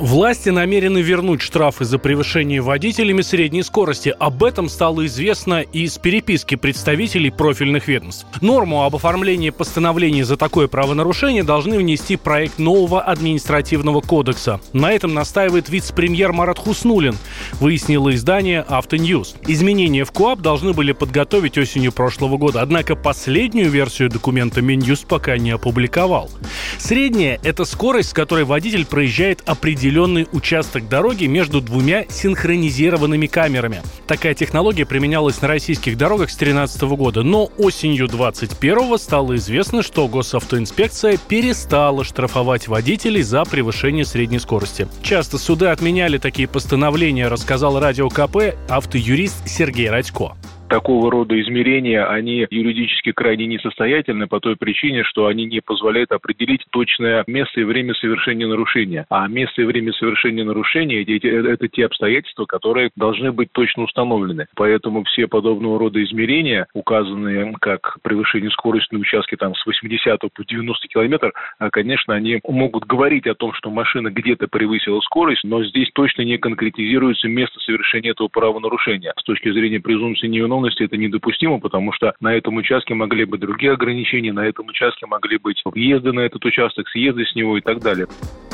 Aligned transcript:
Власти 0.00 0.50
намерены 0.50 0.98
вернуть 0.98 1.42
штрафы 1.42 1.84
за 1.84 1.98
превышение 1.98 2.60
водителями 2.60 3.20
средней 3.20 3.64
скорости. 3.64 4.14
Об 4.16 4.44
этом 4.44 4.68
стало 4.68 5.04
известно 5.06 5.60
из 5.60 5.98
переписки 5.98 6.54
представителей 6.54 7.32
профильных 7.32 7.88
ведомств. 7.88 8.24
Норму 8.40 8.84
об 8.84 8.94
оформлении 8.94 9.50
постановлений 9.50 10.22
за 10.22 10.36
такое 10.36 10.68
правонарушение 10.68 11.42
должны 11.42 11.78
внести 11.78 12.14
проект 12.14 12.60
нового 12.60 13.00
административного 13.00 14.00
кодекса. 14.00 14.60
На 14.72 14.92
этом 14.92 15.14
настаивает 15.14 15.68
вице-премьер 15.68 16.32
Марат 16.32 16.60
Хуснулин, 16.60 17.16
выяснило 17.54 18.14
издание 18.14 18.60
«Автоньюз». 18.60 19.34
Изменения 19.48 20.04
в 20.04 20.12
КОАП 20.12 20.40
должны 20.40 20.74
были 20.74 20.92
подготовить 20.92 21.58
осенью 21.58 21.90
прошлого 21.90 22.36
года, 22.36 22.62
однако 22.62 22.94
последнюю 22.94 23.68
версию 23.68 24.10
документа 24.10 24.62
Минюст 24.62 25.06
пока 25.06 25.38
не 25.38 25.50
опубликовал. 25.50 26.30
Средняя– 26.78 27.40
это 27.42 27.64
скорость, 27.64 28.10
с 28.10 28.12
которой 28.12 28.44
водитель 28.44 28.86
проезжает 28.86 29.42
определенный 29.44 29.87
определенный 29.88 30.28
участок 30.32 30.86
дороги 30.86 31.24
между 31.24 31.62
двумя 31.62 32.04
синхронизированными 32.10 33.26
камерами. 33.26 33.82
Такая 34.06 34.34
технология 34.34 34.84
применялась 34.84 35.40
на 35.40 35.48
российских 35.48 35.96
дорогах 35.96 36.30
с 36.30 36.36
2013 36.36 36.82
года, 36.82 37.22
но 37.22 37.50
осенью 37.56 38.06
2021 38.06 38.98
стало 38.98 39.36
известно, 39.36 39.82
что 39.82 40.06
госавтоинспекция 40.06 41.16
перестала 41.16 42.04
штрафовать 42.04 42.68
водителей 42.68 43.22
за 43.22 43.44
превышение 43.44 44.04
средней 44.04 44.40
скорости. 44.40 44.86
Часто 45.02 45.38
суды 45.38 45.66
отменяли 45.66 46.18
такие 46.18 46.48
постановления, 46.48 47.28
рассказал 47.28 47.80
радио 47.80 48.10
КП 48.10 48.56
автоюрист 48.68 49.48
Сергей 49.48 49.88
Радько 49.88 50.37
такого 50.68 51.10
рода 51.10 51.40
измерения, 51.40 52.06
они 52.06 52.46
юридически 52.50 53.12
крайне 53.12 53.46
несостоятельны 53.46 54.26
по 54.26 54.40
той 54.40 54.56
причине, 54.56 55.02
что 55.04 55.26
они 55.26 55.46
не 55.46 55.60
позволяют 55.60 56.12
определить 56.12 56.64
точное 56.70 57.24
место 57.26 57.60
и 57.60 57.64
время 57.64 57.94
совершения 57.94 58.46
нарушения. 58.46 59.06
А 59.10 59.26
место 59.26 59.62
и 59.62 59.64
время 59.64 59.92
совершения 59.92 60.44
нарушения– 60.44 61.02
это, 61.48 61.68
те 61.68 61.86
обстоятельства, 61.86 62.44
которые 62.44 62.90
должны 62.96 63.32
быть 63.32 63.50
точно 63.52 63.84
установлены. 63.84 64.46
Поэтому 64.54 65.04
все 65.04 65.26
подобного 65.26 65.78
рода 65.78 66.02
измерения, 66.04 66.66
указанные 66.74 67.54
как 67.60 67.98
превышение 68.02 68.50
скорости 68.50 68.94
на 68.94 69.00
участке 69.00 69.36
там, 69.36 69.54
с 69.54 69.66
80 69.66 70.20
по 70.20 70.44
90 70.44 70.88
километров, 70.88 71.32
а, 71.58 71.70
конечно, 71.70 72.14
они 72.14 72.40
могут 72.46 72.84
говорить 72.84 73.26
о 73.26 73.34
том, 73.34 73.52
что 73.54 73.70
машина 73.70 74.10
где-то 74.10 74.48
превысила 74.48 75.00
скорость, 75.00 75.44
но 75.44 75.64
здесь 75.64 75.90
точно 75.94 76.22
не 76.22 76.38
конкретизируется 76.38 77.28
место 77.28 77.58
совершения 77.60 78.10
этого 78.10 78.28
правонарушения. 78.28 79.12
С 79.18 79.24
точки 79.24 79.50
зрения 79.50 79.80
презумпции 79.80 80.26
невиновности 80.26 80.57
автономности 80.58 80.82
это 80.82 80.96
недопустимо, 80.96 81.58
потому 81.60 81.92
что 81.92 82.14
на 82.20 82.34
этом 82.34 82.56
участке 82.56 82.94
могли 82.94 83.24
быть 83.24 83.40
другие 83.40 83.72
ограничения, 83.72 84.32
на 84.32 84.46
этом 84.46 84.66
участке 84.68 85.06
могли 85.06 85.38
быть 85.38 85.60
въезды 85.64 86.12
на 86.12 86.20
этот 86.20 86.44
участок, 86.44 86.88
съезды 86.88 87.24
с 87.24 87.34
него 87.34 87.58
и 87.58 87.60
так 87.60 87.80
далее. 87.80 88.06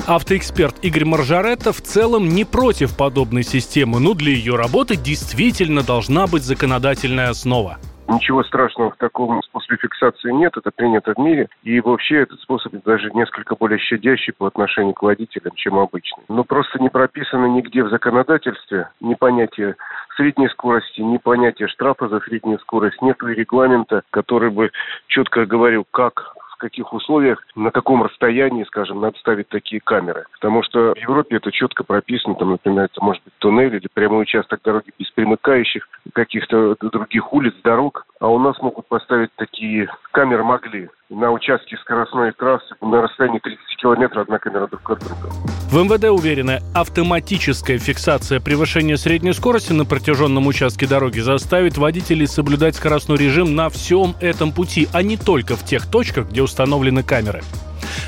Автоэксперт 0.06 0.84
Игорь 0.84 1.04
Маржаретто 1.04 1.72
в 1.72 1.80
целом 1.80 2.28
не 2.28 2.44
против 2.44 2.96
подобной 2.96 3.42
системы, 3.42 4.00
но 4.00 4.14
для 4.14 4.32
ее 4.32 4.56
работы 4.56 4.96
действительно 4.96 5.82
должна 5.82 6.26
быть 6.26 6.42
законодательная 6.42 7.30
основа. 7.30 7.78
Ничего 8.08 8.42
страшного 8.44 8.90
в 8.90 8.96
таком 8.96 9.42
способе 9.42 9.78
фиксации 9.78 10.30
нет, 10.30 10.56
это 10.56 10.70
принято 10.70 11.14
в 11.14 11.18
мире. 11.18 11.48
И 11.62 11.80
вообще 11.80 12.22
этот 12.22 12.40
способ 12.40 12.72
даже 12.84 13.10
несколько 13.12 13.56
более 13.56 13.78
щадящий 13.78 14.32
по 14.32 14.46
отношению 14.46 14.94
к 14.94 15.02
водителям, 15.02 15.54
чем 15.54 15.78
обычный. 15.78 16.24
Но 16.28 16.44
просто 16.44 16.78
не 16.80 16.90
прописано 16.90 17.46
нигде 17.46 17.82
в 17.82 17.90
законодательстве 17.90 18.88
ни 19.00 19.14
понятие 19.14 19.76
средней 20.16 20.48
скорости, 20.48 21.00
ни 21.00 21.16
понятия 21.16 21.66
штрафа 21.66 22.08
за 22.08 22.20
среднюю 22.20 22.58
скорость, 22.60 23.00
нет 23.02 23.16
регламента, 23.22 24.02
который 24.10 24.50
бы 24.50 24.70
четко 25.08 25.46
говорил, 25.46 25.86
как 25.90 26.34
в 26.54 26.56
каких 26.56 26.92
условиях, 26.92 27.44
на 27.54 27.70
каком 27.70 28.02
расстоянии, 28.02 28.64
скажем, 28.64 29.00
надо 29.00 29.18
ставить 29.18 29.48
такие 29.48 29.80
камеры. 29.80 30.24
Потому 30.32 30.62
что 30.62 30.94
в 30.94 30.98
Европе 30.98 31.36
это 31.36 31.50
четко 31.50 31.84
прописано, 31.84 32.34
там, 32.36 32.52
например, 32.52 32.84
это 32.84 33.02
может 33.02 33.22
быть 33.24 33.34
туннель 33.38 33.74
или 33.74 33.88
прямой 33.92 34.22
участок 34.22 34.60
дороги 34.64 34.92
без 34.98 35.10
примыкающих 35.10 35.88
каких-то 36.12 36.76
других 36.80 37.32
улиц, 37.32 37.54
дорог. 37.62 38.06
А 38.24 38.28
у 38.28 38.38
нас 38.38 38.56
могут 38.62 38.88
поставить 38.88 39.28
такие 39.36 39.86
камеры 40.12 40.44
могли 40.44 40.88
на 41.10 41.30
участке 41.30 41.76
скоростной 41.76 42.32
трассы 42.32 42.74
на 42.80 43.02
расстоянии 43.02 43.38
30 43.38 43.60
километров 43.76 44.22
одна 44.22 44.38
камера 44.38 44.66
друг 44.66 44.90
от 44.90 45.00
друга. 45.00 45.28
В 45.70 45.76
МВД 45.76 46.04
уверены, 46.04 46.60
автоматическая 46.74 47.76
фиксация 47.76 48.40
превышения 48.40 48.96
средней 48.96 49.34
скорости 49.34 49.74
на 49.74 49.84
протяженном 49.84 50.46
участке 50.46 50.86
дороги 50.86 51.20
заставит 51.20 51.76
водителей 51.76 52.26
соблюдать 52.26 52.76
скоростной 52.76 53.18
режим 53.18 53.54
на 53.54 53.68
всем 53.68 54.14
этом 54.22 54.52
пути, 54.52 54.88
а 54.94 55.02
не 55.02 55.18
только 55.18 55.54
в 55.54 55.62
тех 55.62 55.86
точках, 55.90 56.30
где 56.30 56.40
установлены 56.40 57.02
камеры. 57.02 57.42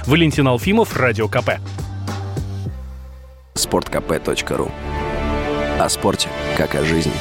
Валентин 0.07 0.49
Алфимов, 0.49 0.97
Радио 0.97 1.29
КП. 1.29 1.61
Спорткп.ру 3.53 4.71
О 5.79 5.89
спорте, 5.91 6.31
как 6.57 6.75
о 6.75 6.83
жизни. 6.85 7.13